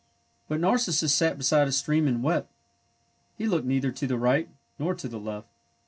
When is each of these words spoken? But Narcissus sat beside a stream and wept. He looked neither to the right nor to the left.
But 0.47 0.59
Narcissus 0.59 1.13
sat 1.13 1.37
beside 1.37 1.67
a 1.67 1.71
stream 1.71 2.07
and 2.07 2.23
wept. 2.23 2.51
He 3.37 3.45
looked 3.45 3.67
neither 3.67 3.91
to 3.91 4.07
the 4.07 4.17
right 4.17 4.49
nor 4.79 4.95
to 4.95 5.07
the 5.07 5.19
left. 5.19 5.47